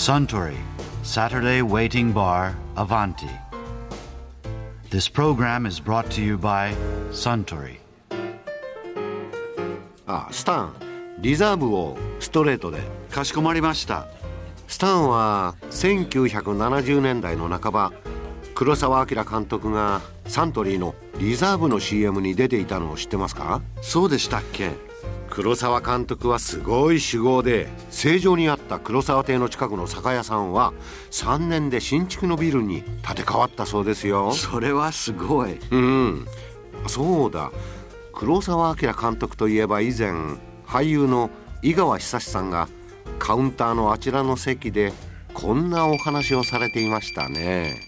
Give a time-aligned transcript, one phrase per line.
[0.00, 0.56] Suntory
[1.02, 3.28] Saturday Waiting Bar Avanti.
[4.88, 6.74] This program is brought to you by
[7.10, 7.76] Suntory.
[10.06, 10.74] あスタン
[11.18, 14.06] リザーブをストレートでかしこまりました。
[14.68, 17.92] スタンは1970年代の半ば
[18.54, 24.70] 黒澤明監督がサントリーのリザーブの CM に出ていたのを知ってますかそうでしたっけ
[25.30, 30.74] 黒澤監督はすごい酒豪で正常にあった黒沢邸の近くの酒屋さんは
[31.12, 34.32] 3年で新築のビルに建て替わったそうですよ。
[34.32, 35.58] それはすごい。
[35.70, 36.26] うん。
[36.88, 37.52] そうだ。
[38.12, 40.10] 黒澤明監督といえば以前
[40.66, 41.30] 俳優の
[41.62, 42.68] 井川久さんが
[43.18, 44.92] カウンターのあちらの席で
[45.32, 47.80] こんなお話をされていましたね。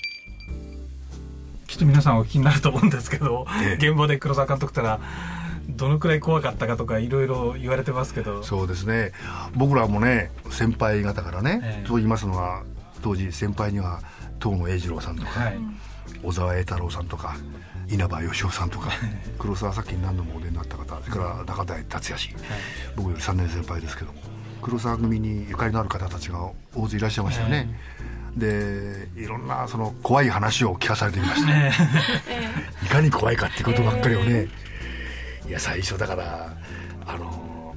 [1.66, 3.88] きっと皆さんお聞きになると思うんですけど、ええ。
[3.88, 5.00] 現場で黒沢監督ってのは
[5.76, 8.42] どのくらい怖かったかとかいろいろ言われてますけど。
[8.42, 9.12] そうですね。
[9.54, 11.86] 僕らもね先輩方からね、ええ。
[11.86, 12.62] と言いますのは
[13.02, 14.00] 当時先輩には
[14.40, 15.58] 東野栄二郎さんとか、はい。
[16.22, 17.36] 小沢栄太郎さんとか
[17.88, 18.90] 稲葉義雄さんとか
[19.38, 22.34] 黒沢作に何度もお出になった方それから中台達也氏、
[22.96, 24.20] 僕より3年先輩ですけども
[24.60, 27.68] 黒沢組にゆかりのある方たちが大勢いらっしゃいましたよね、
[28.36, 31.68] でいろんなその怖い話を聞かされてきました、
[32.86, 34.48] いかに怖いかってことばっかりをね、
[35.46, 36.56] いや最初だから
[37.06, 37.74] あの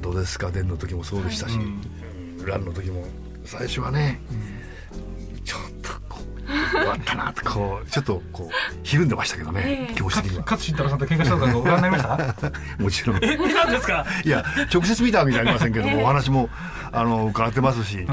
[0.00, 2.46] どうですか伝の時もそうでしたし、うん。
[2.46, 3.04] ランの時も
[3.44, 4.20] 最初はね、
[5.44, 10.44] ちょっとこう終わったなってこうちょっとこうひるんでましたけどね、気持ち的には。
[10.44, 12.52] 勝慎太郎さんと喧嘩したとかご覧になりました？
[12.78, 13.24] もちろん。
[13.24, 14.06] え見たんですか？
[14.24, 16.48] いや直接見たわけじゃありませんけども、お話も
[16.92, 18.06] あの伺ってますし、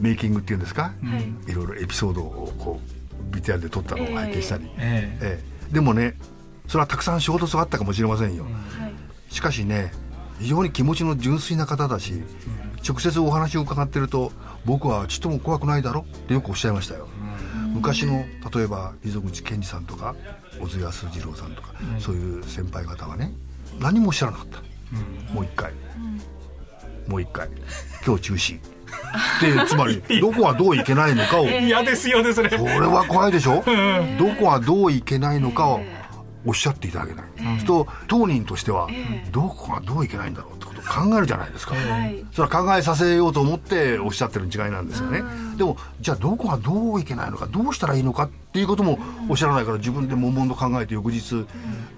[0.00, 0.92] メイキングっていうんですか、
[1.46, 1.52] い。
[1.52, 2.80] ろいろエピソードをこ
[3.32, 5.26] う VTR で撮ったのを拝見したり、ええ。
[5.38, 5.74] ええ。
[5.74, 6.14] でもね
[6.68, 8.46] それはたくさん衝突があったかもしれませんよ、
[9.30, 9.92] しかしね
[10.38, 12.22] 非常に気持ちの純粋な方だし、
[12.86, 14.30] 直接お話を伺ってると
[14.64, 16.02] 僕はちっとも怖くないだろ？
[16.02, 17.08] ってよくおっしゃいましたよ、
[17.74, 20.14] 昔の例えば溝口健二さんとか
[20.60, 23.32] 小津安二郎さんとか、そういう先輩方はね
[23.80, 24.58] 何もおっしゃらなかった、
[25.32, 25.72] もう一回。
[27.08, 27.48] もう一回。
[28.06, 28.60] 今日中止。
[29.40, 31.46] でつまり どこはどういけないのかを。
[31.46, 32.50] 嫌ですよねそれ。
[32.50, 33.64] それは怖いでしょ？
[34.18, 35.80] どこはどういけないのかを
[36.48, 38.88] おっしゃっていただけない、そうすると当人としては
[39.32, 41.74] どこがどういけないんだろうってことを考えるじゃないですか、
[42.32, 45.22] それは考えさせようと思っておっしゃってるに違いなんですよね。
[45.58, 48.98] でもじゃあどこがどういけないのかどうしたらいいのかっていうことも
[49.28, 51.44] おっしゃらないから自分で悶々と考えて翌日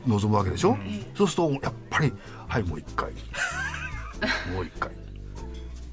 [0.06, 0.76] 臨むわけでしょ、
[1.14, 2.12] そうするとやっぱり
[2.48, 3.12] はいもう一回。
[4.52, 4.90] もう一回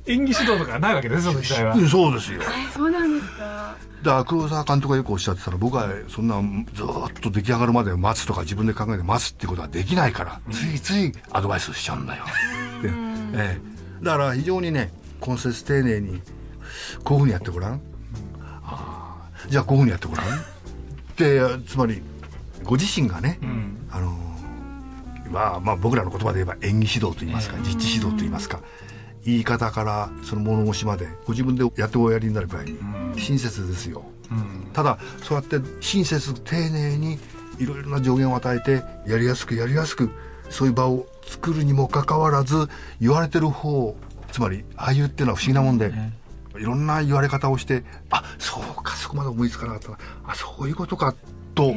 [0.08, 1.76] 演技指導とかないわけですその時代は。
[1.88, 2.42] そうですよ。
[2.74, 3.76] そうなんですか？
[4.04, 6.36] だから黒沢監督がよくおっしゃってたら僕はそんな
[6.74, 12.24] ずーっと出来上がるまで待つとか自分で考えて待つってことはできないから、ついついアドバイスしちゃうんだよ、
[12.84, 12.90] で
[13.34, 14.92] ええ、だから非常にね
[15.26, 16.22] 根節丁寧に
[17.04, 17.82] こういうふうにやってごらん、
[18.64, 20.26] あーじゃあこういうふうにやってごらん。
[20.26, 20.42] っ
[21.16, 22.02] てつまり
[22.64, 23.40] ご自身がね、
[23.90, 24.16] あの
[25.32, 28.62] まあまあ僕らの言葉で言えば演技指導といいますか、実地指導といいますか
[29.28, 32.80] 言い方からその物腰までご自分でやっておやりになるくらいに
[33.20, 34.06] 親切ですよ、
[34.72, 37.20] ただそうやって親切丁寧に
[37.60, 40.10] いろいろな助言を与えてやりやすくやりやすく
[40.50, 42.70] そういう場を作るにもかかわらず
[43.02, 43.98] 言われてる方
[44.32, 45.92] つまり俳優っていうのは不思議なもんで、
[46.58, 49.98] いろんな言われ方をしてあそうかそこまで思いつかなかったな。
[50.26, 51.14] あそういうことか
[51.54, 51.74] と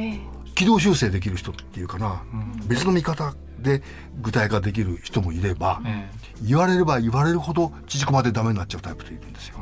[0.55, 2.23] 軌道修正できる人っていうかな、
[2.67, 3.81] 別の見方で
[4.21, 6.09] 具体化できる人もいれば、え
[6.41, 9.57] 言われれば言われるほど縮こまでダメになっちゃうタイプといるんですよ。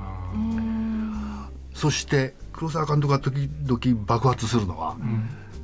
[1.74, 4.98] そして黒沢監督が時々爆発するのは、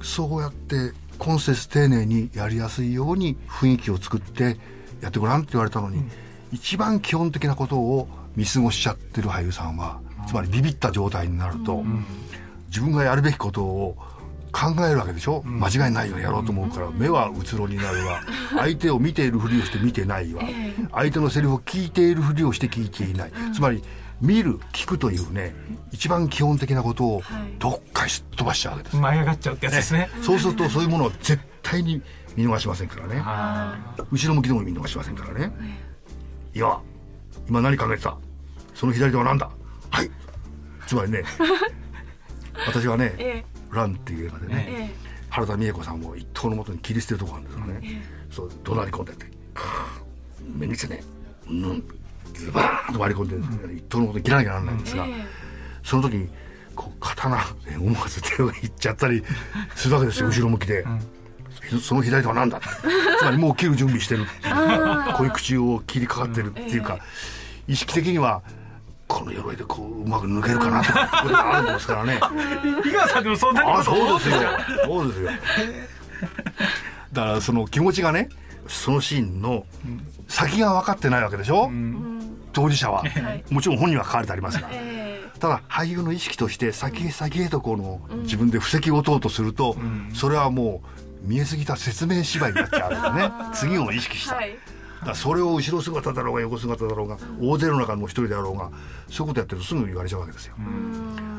[0.02, 4.58] そうやって今節丁寧にやりやすいように雰囲気を作って
[5.02, 6.04] やってごらんって言われたのに、
[6.52, 11.84] 一番基本的なことを見過ごしちゃってる俳優さんは、つまりビビった状態になると、
[12.68, 13.98] 自分がやるべきことを
[14.56, 18.22] 考えるわけでしょ、間違いないようにやろうと思うから、目はうつろになるわ。
[18.56, 20.44] 相手を見ているふりをして見てないわ。
[20.94, 23.84] 相手のセリフを聞いているふりをして聞いていない、つまり
[24.22, 25.54] 見る聞くというね
[25.92, 27.22] 一番基本的なことを
[27.60, 30.10] どっかにすっ飛ばしちゃうわけです、舞い上がっちゃうってやつですね。
[30.22, 32.02] そうするとそういうものは絶対に
[32.38, 33.22] 見逃しませんからね。
[33.26, 33.78] あ
[34.10, 35.52] 後ろ向きでも見逃しませんからね。
[36.54, 36.80] いや
[37.50, 38.18] 今何考えてた？
[38.74, 39.50] その左手は何だ？
[39.90, 40.10] はい。
[40.88, 41.24] つまりね
[42.68, 44.96] 私はねえ「ラン」っていう映画でね、え
[45.30, 49.26] 原田美恵子さんを一刀のもとに切り捨てるところなんですよね、そう怒鳴り込んでって
[50.58, 51.04] 「目につね
[51.50, 51.84] うん
[52.34, 55.08] ズバーンと割り込んで、一刀のもとに切らなきゃならないんですが、
[55.84, 56.30] その時に
[56.76, 59.24] こう刀で思わず手をいっちゃったり
[59.76, 60.86] するわけですよ、後ろ向きで。
[61.82, 62.60] その左手は何だ
[63.18, 65.14] つまりもう切る準備してるっていう。
[65.16, 67.00] こういう口を切りかかってるっていうか、
[67.68, 68.44] 意識的には
[69.16, 72.20] この鎧でこううまく抜けるかなとかってことがあるんですからね。
[72.86, 74.50] 井川さんでもそんなあことそうですよ。
[74.86, 75.30] そうですよ。
[77.14, 78.28] だからその気持ちがね
[78.68, 79.66] そのシーンの
[80.28, 81.72] 先が分かってないわけでしょ、
[82.52, 83.04] 当事者は、
[83.52, 89.78] もちろん本人は書かれてありますが、えただ俳優の意識として先へ先へとこの自分で布石を問うとすると、
[90.14, 90.82] それはも
[91.24, 93.32] う見えすぎた説明芝居になっちゃうんだよね。
[93.56, 94.58] 次を意識した、ーはい
[95.06, 98.72] だそれを後ろ姿だろうが横姿だろうが大勢の中の一人であろうが
[99.10, 100.56] そういうことやってるとすぐ言われちゃうわけですよ、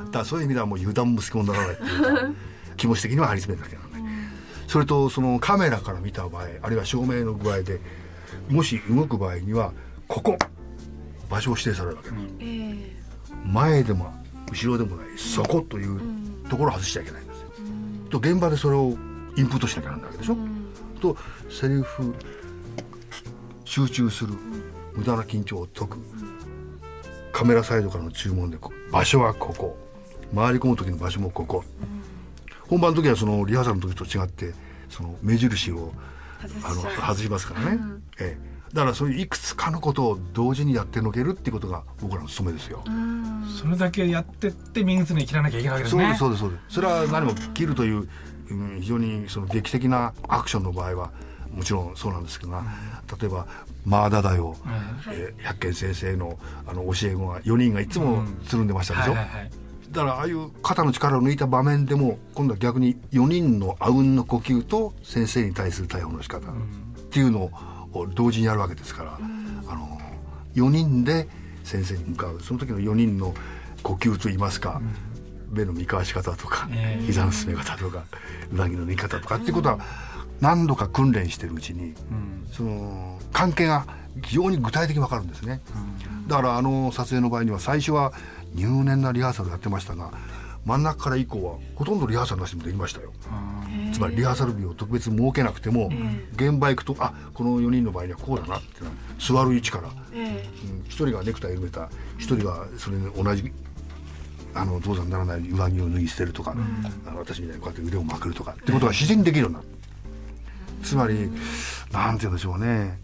[0.07, 2.11] だからそういう意味ではもう油断も隙もならないっていうか
[2.77, 4.03] 気持ち的には張り詰めなきゃならない、
[4.69, 7.81] それとそのカメラから見た場合あるいは照明の具合で
[8.49, 9.73] もし動く場合には
[10.07, 10.37] ここ
[11.29, 12.45] 場所を指定されるわけです、え。
[12.45, 12.97] ー
[13.45, 14.13] 前でも
[14.51, 16.01] 後ろでもないそこという
[16.49, 17.49] ところを外しちゃいけないんですよ、
[18.11, 18.97] と現場でそれを
[19.37, 20.37] インプットしなきゃなんないわけでしょ、
[21.01, 21.17] と
[21.51, 22.15] セリフ
[23.67, 24.33] 集中する
[24.95, 25.99] 無駄な緊張を解く。
[27.33, 28.57] カメラサイドからの注文で
[28.91, 29.77] 場所はここ。
[30.35, 31.65] 回り込む時の場所もここ、
[32.69, 34.55] 本番の時はそのリハーサルの時と違って
[34.89, 35.93] その目印を
[36.65, 37.79] あの外しますからね、
[38.19, 42.83] ええ、だからそういういくつかのことを同時にやってのけるっていうことが僕らの務めですよ、
[43.57, 46.17] それだけやってって見事に切らなきゃいけないわけですね。
[46.19, 46.75] そうですそうですそうです。
[46.75, 48.09] それは何も切るという、
[48.51, 51.13] うん、非常にその劇的なアクションの場合は
[51.55, 52.63] もちろんそうなんですけどが、
[53.21, 53.47] 例えば
[53.85, 54.57] 「マーダだよ」
[55.11, 66.53] えー百軒先生のあの教え子が4人がいつもつるんでましたでしょ、だからああいう肩の力を抜いた場面でも今度は逆に4人のあうんの呼吸と先生に対する対応の仕方っ
[67.11, 67.51] ていうの
[67.93, 69.19] を同時にやるわけですから、
[69.69, 70.01] あの
[70.55, 71.29] 4人で
[71.65, 72.41] 先生に向かう。
[72.41, 73.35] その時の4人の
[73.83, 74.81] 呼吸といいますか、
[75.51, 78.05] 目の見返し方とか、ええ膝の進め方とか
[78.53, 79.79] 上着の脱ぎ方とかっていうことは
[80.41, 81.95] 何度か訓練してるうちに、
[82.53, 83.87] その関係が
[84.23, 85.61] 非常に具体的に分かるんですね、
[86.27, 88.13] だからあの撮影の場合には最初は
[88.55, 90.11] 入念なリハーサルやってましたが
[90.65, 93.13] 真ん中から以降はほとんどリハーサルなしでもできましたよ。
[93.93, 95.91] つまりリハーサル日を特別設けなくても、
[96.35, 98.81] 現場行くとあこの4人の場合にはこうだなって
[99.19, 100.85] 座る位置から、えうん。
[100.87, 101.89] 一人がネクタイ埋めた。
[102.19, 103.53] 一人がそれに同じ
[104.55, 106.57] あの銅山にならない上着を脱ぎ捨てるとか、
[107.07, 109.69] あの私みたいにこうやって腕をまくるとかってことが自然にできるようになる、
[110.87, 111.31] つまり
[111.93, 112.99] なんて言うんでしょうね、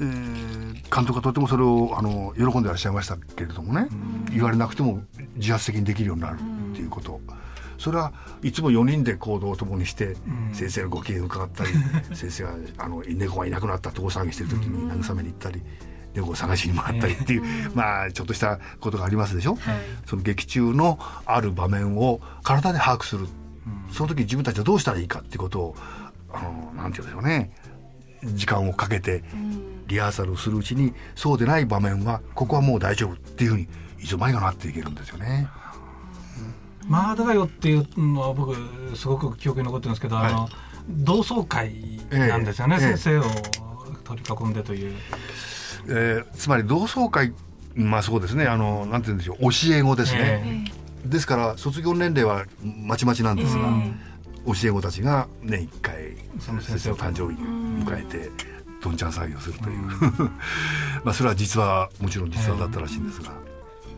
[0.00, 0.56] えー
[0.94, 3.88] 監督がとてもそれをあの喜んでらっしゃいましたけれどもね、
[4.30, 5.00] 言われなくても
[5.34, 7.20] 自発的にできるようになるっていうこと、
[7.78, 8.12] それは
[8.42, 10.16] いつも4人で行動を共にして、
[10.52, 11.70] 先生のご機嫌を伺ったり
[12.14, 15.62] 先生があの猫がいなくなったって大騒ぎしてる時に慰めに行ったり。
[16.14, 17.42] 猫を探しに回ったりっていう、
[17.74, 19.58] まあちょっとしたことがありますでしょ、
[20.06, 23.28] その劇中のある場面を体で把握する、
[23.92, 25.76] その時自分たちはどうしたらいいかっていうことを
[26.32, 27.50] あのなんて言うんでしょうね。
[28.34, 29.22] 時間をかけて
[29.86, 33.68] リハーサルをするうちにそうでない場面はここはもう大丈夫っていうふうに
[34.00, 35.48] いつの間にかなっていけるんですよね。
[36.88, 38.56] まあだよっていうのは僕
[38.96, 40.48] すごく記憶に残ってるんですけど、あの
[40.88, 42.96] 同窓会なんですよね、ええ。
[42.96, 43.24] 先生を
[44.04, 44.94] 取り囲んでという、
[45.88, 47.32] えーつまり同窓会
[47.74, 48.46] まあそうですね。
[48.46, 49.50] あのなんて言うんでしょう。
[49.50, 50.70] 教え子ですね、
[51.04, 53.68] ですから卒業年齢はまちまちなんですが、
[54.46, 58.30] 教え子たちが年一回その先生の誕生日に迎えて
[58.82, 59.78] どんちゃん騒ぎをするという、
[61.04, 63.32] まあそれは実はもちろん実話だったらしいんですが、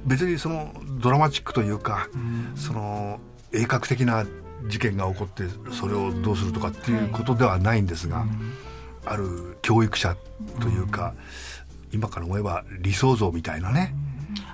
[0.06, 2.08] 別にそのドラマチックというか、
[2.54, 3.20] その
[3.52, 4.24] 鋭角的な
[4.66, 8.26] 事件が起こってそれをどうするとかっていうことではないんですが、
[9.04, 10.16] ある教育者
[10.60, 11.14] というか、
[11.92, 13.94] 今から思えば理想像みたいなね、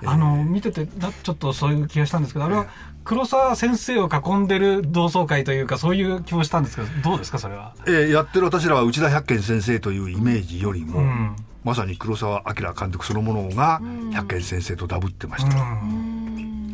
[0.05, 2.67] あの見ててなちょっとそういう気がしたんですけどあれは
[3.03, 7.75] 黒沢先生を囲んでる同窓会というかそういう気もしたんですけどどうですかそれは？
[7.85, 11.35] えーやってる私らは内田百軒先生というイメージよりも、うん。
[11.63, 15.57] まさに黒澤明監督そのものが百軒先生とダブってました。
[15.57, 15.63] よ、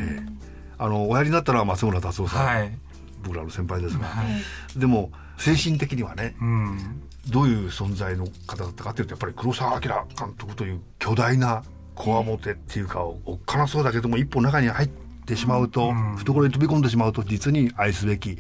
[0.02, 0.32] ええ。
[0.78, 2.78] あのおやりになったのは松村達夫さん、はい、
[3.24, 4.80] 僕らの先輩ですが、はい。
[4.80, 7.02] でも精神的にはねうん。
[7.30, 11.64] どういう存在の方だったかっていうとやっぱり黒澤明監督という巨大な
[11.96, 14.90] こわもてっていうかおっかなそうだけども一歩中に入っ
[15.26, 16.16] てしまうと、うん。
[16.18, 18.38] 懐に飛び込んでしまうと実に愛すべき、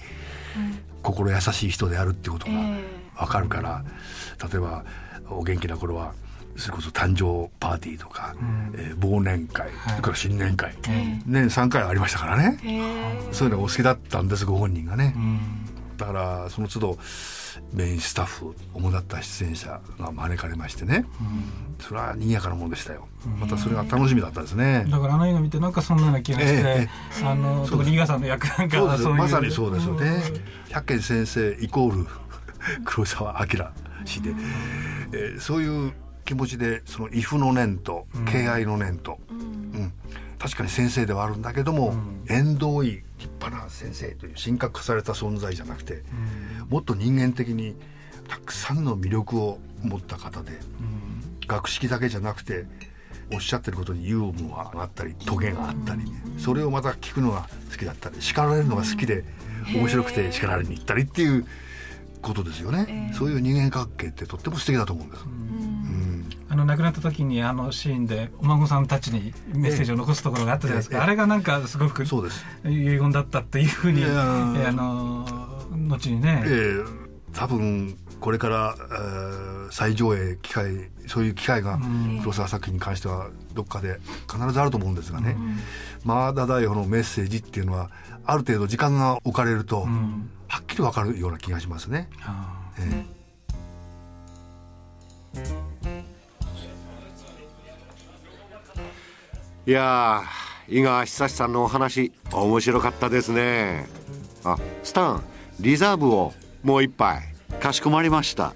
[1.04, 2.54] 心優しい人であるっていうことが
[3.16, 3.84] わかるから、
[4.52, 4.84] 例えば
[5.30, 6.14] お元気な頃は
[6.58, 8.36] それこそ誕生パーティーとか、
[8.76, 10.76] えー忘年会、それから新年会、
[11.26, 12.58] 年3回ありましたからね、
[13.32, 15.16] そういうのがお好きだったんですご本人がね。
[16.02, 16.98] だからその都度
[17.74, 21.06] メインスタッフ主だった出演者が招かれましてね、
[21.80, 23.08] それは賑やかなもんでしたよ、
[23.40, 26.90] またそれが楽しみだったですね、だからあの映画見てなんかそんなような気がして、え
[27.22, 29.18] えあの特に伊賀さんの役なんかはそういう。
[29.20, 30.24] まさにそうですよね。
[30.70, 32.08] 百軒先生イコール
[32.84, 33.64] 黒澤明
[34.06, 34.34] 氏で、
[35.12, 35.94] えーそういう
[36.26, 39.94] 気持ちでその畏怖の念と敬愛の念と、うん。
[40.40, 41.94] 確かに先生ではあるんだけども、
[42.28, 43.04] 縁遠い
[43.52, 46.04] 立派な先生という神格化された存在じゃなくて、
[46.70, 47.76] もっと人間的に
[48.28, 50.54] たくさんの魅力を持った方で、
[51.48, 52.66] 学識だけじゃなくて
[53.34, 56.04] おっしゃってることにユーモアがあったりトゲがあったり、
[56.38, 59.26] それをまた聞くのが好きだったり叱られるのが好きで、
[59.76, 61.46] 面白くて叱られに行ったりっていう
[62.22, 65.26] ことですよね、そういう人間関係ってとっても素敵だと思うんです。
[66.52, 72.46] あの亡くなった時にあのシーンでお孫さんたちにメッセージを残すところがあったじゃないですか、ええあれがなんかすごくそうです。
[72.66, 75.26] 遺言だったっていうふうに、あの
[75.88, 77.02] 後にね、えー
[77.34, 81.80] 多分これから、えー再上映機会そういう機会が
[82.20, 85.38] 黒沢作品に関してはどっかで必ずあると思うんですがね、
[86.04, 87.90] マーダ大夫のメッセージっていうのは
[88.26, 89.88] ある程度時間が置かれると、
[90.50, 92.10] はっきり分かるような気がしますね。
[92.26, 93.06] あえ
[99.72, 103.86] いやー井川久志さんのお話面白かったですね。
[104.44, 105.24] あスタン
[105.62, 107.22] リザーブをもう一杯
[107.62, 108.54] かしこまりました。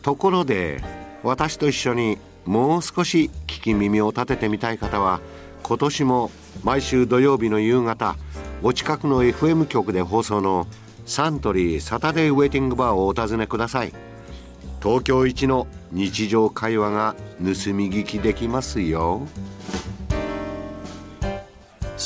[0.00, 0.82] ところで
[1.22, 5.20] 私と一緒にもう少し聞き耳を立ててみたい方は
[5.62, 6.30] 今年も
[6.64, 8.16] 毎週土曜日の夕方
[8.62, 10.66] お近くの FM 局で放送の
[11.04, 13.92] サントリーサタデーウェイティングバーをお尋ねください。
[14.82, 19.26] 東京一の日常会話が盗み聞きできますよ。